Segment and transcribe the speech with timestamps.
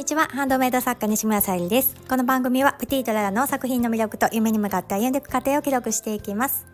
[0.00, 0.28] にちは。
[0.28, 1.94] ハンドメイド作家西村さゆりです。
[2.08, 6.66] この番組はプティートララの作品の魅力と夢に向かって歩んでいく過程を記録していきます。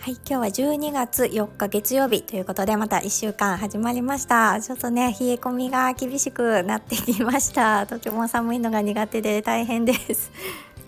[0.00, 0.34] はい今日
[0.64, 4.60] は12月4日月曜日ということでまた1週間始まりました。
[4.60, 7.86] ちょっとね冷え込みが厳しくなってきました。
[7.86, 10.32] とても寒いのが苦手で大変です。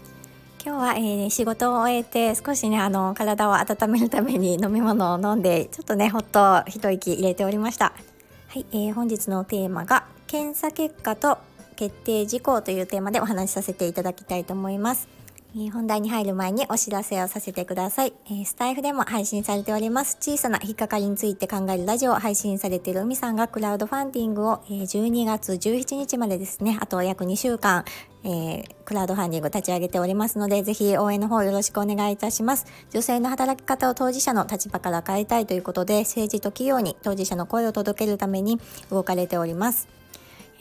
[0.67, 7.93] 今日は、えー、仕事を終えて少しねあの体を温めるために飲み物を飲んでちょっとねほっと一息入れておりました。
[8.49, 11.39] はい、えー、本日のテーマが検査結果と
[11.81, 15.09] 決定事項というテーマでお話しさせていただきたいと思います。
[15.73, 18.13] 本題に入る前にお知らせをさせてください。
[18.45, 27.87] スタイフでも配信されております小さな引っかかりについて考えるラジオを配信されている海さんがクラウドファンディングを12月17日までですね、あと約2週間、
[28.25, 32.67] えー、クラウドファンディング立ち上げておりますので、ぜひ応援の方よろしくお願いいたします。
[32.91, 38.61] 女性の働き方を当事者の立場から変えたいということで、政治と企業に当事者の声を届けるために
[38.91, 40.00] 動かれております。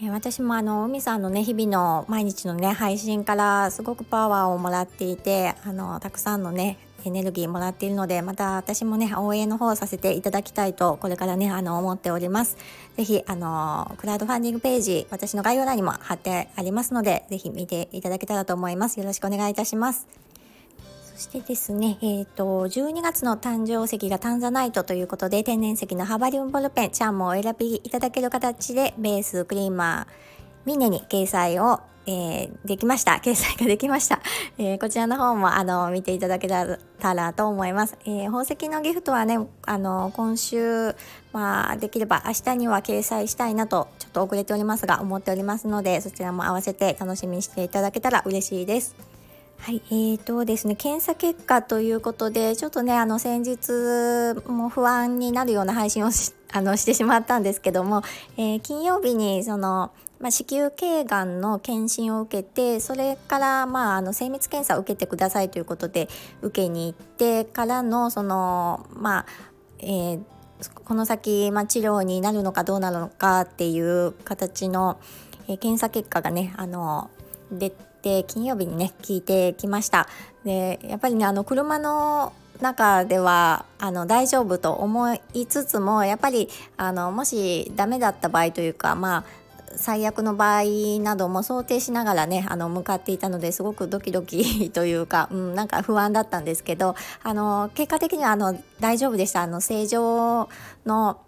[0.07, 12.55] 私もあの海さんのね日々の毎日のね配信からすごくパワーをもらっていてあのたくさんのねエネルギーもらっているのでまた私もね応援の方をさせていただきたいとこれからねあの思っております。
[12.95, 18.99] ぜひあのクラウドファンディングページ私の概要欄にも貼ってありますのでぜひ見ていただけたらと思います。
[18.99, 20.28] よろしくお願いいたします。
[21.19, 33.19] してですね、えっ、ー、と、12月の誕生石がタンザナイトということで、天然石のハバリウムボールペン、チャームをお選びいただける形で、ベース、クリーマー、ミネに掲載を、えー、できました。
[33.21, 34.21] 掲載ができました。
[34.57, 37.97] えー、こちらの方も、あの、見ていただけたらと思います。
[38.05, 40.95] えー、宝石のギフトはね、あの、今週、
[41.33, 49.18] まあ、できれば明日には掲載したいなと、ちょっと遅れておりますが、思っておりますので、そちらも合わせて楽しみにしていただけたら嬉しいです。
[49.59, 58.01] はい、えーとですね、検査結果ということで、ちょっとね、あの、先日も不安になるような配信をし あのしてしまったんですけども、
[58.37, 66.09] えー、金曜日にその、まあ、子宮頸がんの検診を受けてそれから、まあ、あの精密検査を受けてくださいということで
[66.41, 69.25] 受けに行ってからのそのまあ
[69.77, 70.21] えー、
[70.85, 74.97] この先、まあ、治療になるのかどうなのかっていう形の、
[75.47, 77.11] え、検査結果がねあの
[77.51, 80.07] 出て金曜日にね聞いてきました。
[80.43, 89.23] でやっぱりねあの車の中ではあの大丈夫と思いつつもやっぱりあのもしダメだった場合というかまあ
[89.75, 90.63] 最悪の場合
[91.01, 99.43] なども想定しながらねあの向かっていたのですごくドキドキというか、うん、なんか不安だったんですけどあの結果的にはあの大丈夫でした。
[99.43, 100.49] あの正常
[100.85, 101.21] の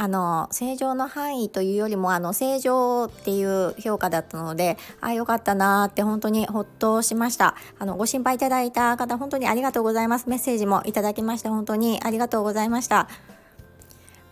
[0.00, 7.56] あの正常の範囲というよりもあの正常っていう評価だったのであよかったなって本当にほっとしました。
[7.80, 10.28] あのご心配いただいた方本当にありがとうございます。
[10.28, 13.08] メッセージもいただきまして本当にありがとうございました。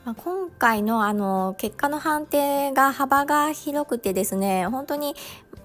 [0.04, 5.16] ま、今回のあの結果の判定が幅が広くてですね本当に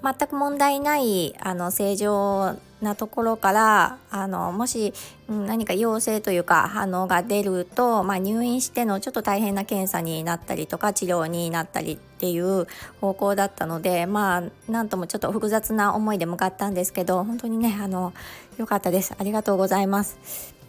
[0.04, 4.94] 全く問題ないあの正常なところからあのもし
[5.28, 12.68] 何か陽性というか反応が出ると、まあ、入院してのちょっと大変な検査になったりとか治療になったりっていう
[13.00, 18.14] 方向だったのでまあなんともちょっと複雑な思いで向かったんですけど本当にねあの
[18.58, 20.61] 良かったですありがとうございます。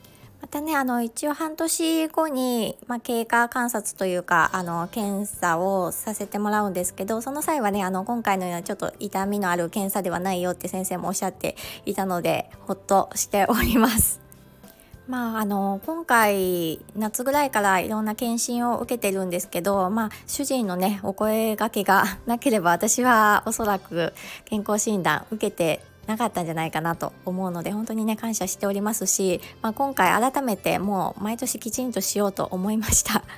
[0.42, 11.54] またねあの一応半年後に、まあ、経過観察というかあの検査をさせてもらうんですけどその際はねあの今回のようなちょっと痛みのある検査ではないよって先生もおっしゃって
[11.86, 14.20] いたのでほっとしております。
[15.08, 24.12] まあ、あの今回夏ぐらいからいろんな検診を受けてるんですけど、まあ、主人のねお声がけがなければ私はおそらく
[24.44, 33.23] 健康診断受けてなかったんじゃないかなと思うので本当にね感謝しておりますし、まあ、今回改めてもう毎年きちんとしようと思いました。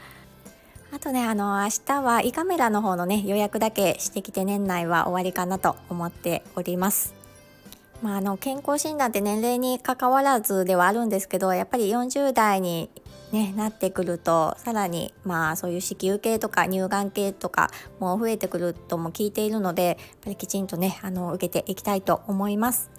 [0.93, 7.15] あとね、あの、明日は胃カメラの方のね、予約だけしてきて年内は終わりかなと思っております。
[8.01, 12.91] まあ、あの、健康診断って年齢に関わらずではあるんですけど、やっぱり40代に
[13.35, 22.93] ね、なってくるとさらにまあそういう子宮系とか乳がん系とかも増えてくるとも聞いているのでやっぱりきちんとねあの受けていきたいと思います。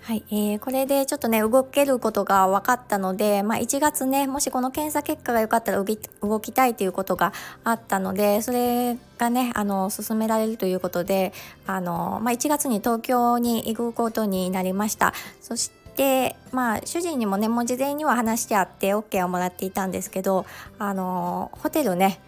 [0.00, 7.32] はい、えー、これでちょっとね動けることが分かったので、まあ、1月ねもしこの検査結果が良かったら動きたいということが
[7.64, 11.32] あったのでそれがねあの進められるということで
[11.66, 20.46] あの、まあ、1月に東京に行くことになりましたそしてでまあ主人にもねもう事前には話してあって OK をもらっていたんですけど
[20.78, 22.20] あのホテルね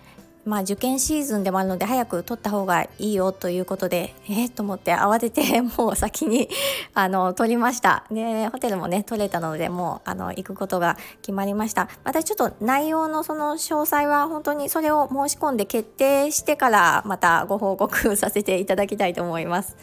[0.46, 6.48] まあ、受験シーズンでもあるので早く取った方がいいよということでえー、と思って慌てて もう先に
[6.94, 8.04] あの取りました。
[8.12, 11.88] でホテルもね取れたのでもうあの行くことが決まりました。
[12.04, 19.76] またちょっと内容のその詳細は本当にそれを申し込んで決定してからまたご報告させていただきたいと思います。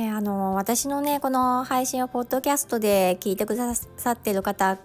[0.00, 4.78] であの私のねこの配信をポッドキャストで聞いてくださってる方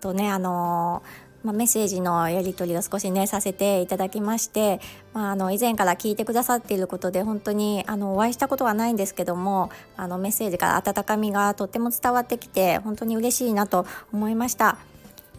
[0.00, 1.02] とねあの
[1.42, 4.80] まあ、メッセージのやり取りを少しねさせていただきまして、
[5.12, 14.78] まあ、あの以前から聞いてくださっていることで本当にあのお会いしたことはないんですけどもあのメッセージから温かみがとっても伝わってきて本当に嬉しいなと思いました。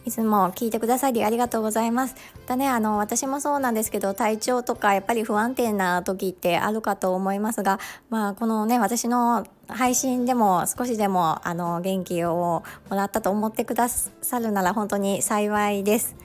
[0.05, 2.15] いつも聞いてくださりありがとうございます。
[2.35, 7.79] またね、あの、私もそうなんですけど、体調とかやっぱり不安定な時ってあるかと思いますが、
[8.09, 16.15] まあ、このね、私の配信でも少しでも、あの、元気をもらったと思ってくださるなら本当に幸いです。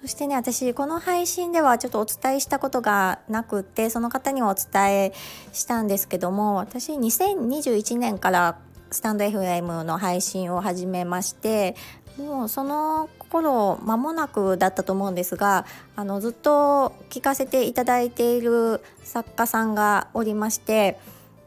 [0.00, 5.12] そしてね、私、この配信ではちょっとお伝えしたことがなくて、その方にお伝え
[5.52, 8.58] したんですけども、私、2021年から
[8.94, 11.74] スタンド FM の配信を始めまして
[12.18, 15.66] もうその頃間もなくだったと思うんですが
[15.96, 20.98] あのずっと聞かせていただいている作家さんがおりまして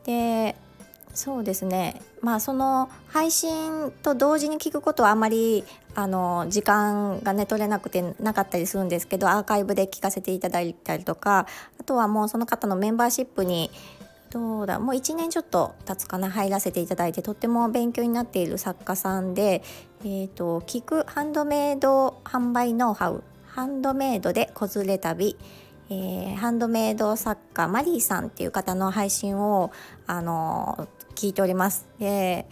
[0.06, 0.56] で
[1.14, 2.00] そうですね。
[2.22, 5.64] まあその配信と同時に聞くことはあまり
[5.96, 11.48] あの時間がね取れなくてなかったりするんですけどアーカイブで聞かせていただいたりとか
[11.80, 13.72] あとはもうその方のメンバーシップに
[14.30, 19.64] どうだもう1年ちょっと経つかな入らせていただいてとっても勉強になっている作家さんで、
[20.02, 25.38] えーと、聞くハンドメイド販売ノウハウハンドメイドで子連れ旅、
[25.90, 29.72] えー、ハンドメイド作家マリーさんっていう方の配信を
[30.06, 31.88] あの聞いております。
[32.00, 32.48] で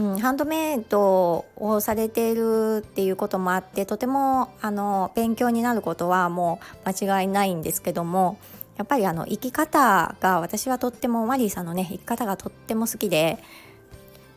[0.00, 8.38] うん、ハンドメイドをされているっていうこともあってとてもあの勉強になることはもう間違いないんですけども
[8.76, 13.38] やっぱりあの生き方が私はとってもマリーさんのね生き方がとっても好きで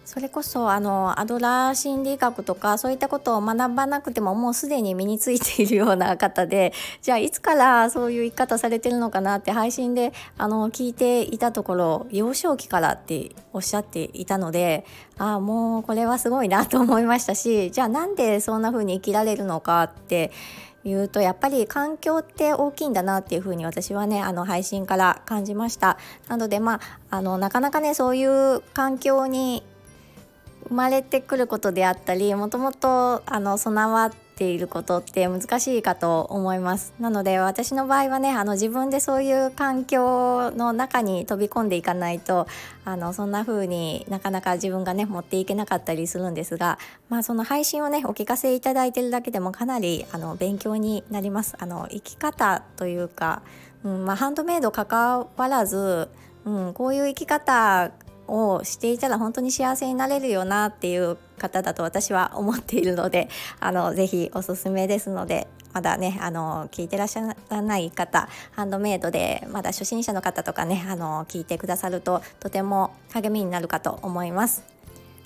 [0.05, 14.85] それこそあのアドラー心理学とかそういったことを学ばなくてももうすでに身についているような方でじゃあいつからそういう生き方されてるのかなって配信であの聞いていたところ幼少期からっておっしゃっていたので
[15.17, 20.31] ああもうこれはすごいなと思いましたしじゃあなんでそんな風に生きられるのかって
[20.85, 25.97] 言うとやっぱり環境って大きいんだなっていうふうに私はねあの配信から感じました。
[26.27, 29.63] なのでまああのなかなかねそういう環境に
[30.67, 36.93] 生まれてくることであったりもともとあの備わっていることって難しいかと思います。
[36.99, 42.47] なので私の場合はねあの自分でそういう環境の中に飛び込んでいかないと
[42.85, 51.55] あのそんな風になかなか自分がね持っていけなかったりするんですがまあその配信をねお聞かせいただいてるだけでもかなりあの勉強になります。
[51.59, 53.43] あの生き方というか、
[53.83, 56.09] うんまあ、ハンドメイド関わらず
[56.45, 57.91] うん、こういう生き方
[58.33, 63.29] をしていたら本当に幸せになれるよなっていう方だと私は思っているので
[63.61, 74.63] あのぜひおすすめですのでまだねあの聞いてらっしゃらない方ハンドメイドでまだ初心者の方とかねあの聞いてくださるととても励みになるかと思います。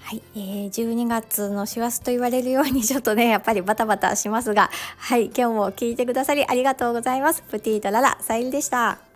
[0.01, 9.06] はい、えー、12月の師走と言われるようにちょっとね やっぱりバタバタしますがはい今日も聞いてくださりありがとうございますプティーララサイルでした